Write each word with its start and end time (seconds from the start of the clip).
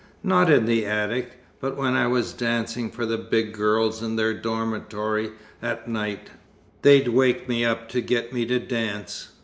Not 0.23 0.49
in 0.49 0.65
the 0.65 0.83
attic, 0.83 1.33
but 1.59 1.77
when 1.77 1.93
I 1.95 2.07
was 2.07 2.33
dancing 2.33 2.89
for 2.89 3.05
the 3.05 3.19
big 3.19 3.53
girls 3.53 4.01
in 4.01 4.15
their 4.15 4.33
dormitory, 4.33 5.29
at 5.61 5.87
night 5.87 6.31
they'd 6.81 7.09
wake 7.09 7.47
me 7.47 7.63
up 7.63 7.87
to 7.89 8.01
get 8.01 8.33
me 8.33 8.47
to 8.47 8.57
dance. 8.57 9.29